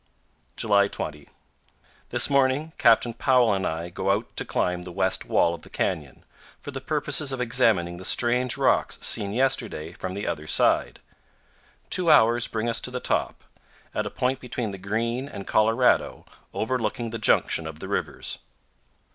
July 0.57 0.87
20. 0.87 1.29
This 2.09 2.27
morning 2.27 2.73
Captain 2.79 3.13
Powell 3.13 3.53
and 3.53 3.67
I 3.67 3.89
go 3.91 4.09
out 4.09 4.35
to 4.35 4.43
climb 4.43 4.81
the 4.81 4.91
west 4.91 5.25
wall 5.25 5.53
of 5.53 5.61
the 5.61 5.69
canyon, 5.69 6.25
for 6.59 6.71
the 6.71 6.81
purpose 6.81 7.31
of 7.31 7.39
examining 7.39 7.97
the 7.97 8.03
strange 8.03 8.57
rocks 8.57 8.97
seen 9.01 9.31
yesterday 9.31 9.91
from 9.93 10.15
the 10.15 10.25
other 10.25 10.47
side. 10.47 11.01
Two 11.91 12.09
hours 12.09 12.47
bring 12.47 12.67
us 12.67 12.81
to 12.81 12.89
the 12.89 12.99
top, 12.99 13.43
at 13.93 14.07
a 14.07 14.09
point 14.09 14.39
between 14.39 14.71
the 14.71 14.79
Green 14.79 15.29
and 15.29 15.45
Colorado 15.45 16.25
overlooking 16.51 17.11
the 17.11 17.19
junction 17.19 17.67
of 17.67 17.77
the 17.77 17.87
rivers. 17.87 18.39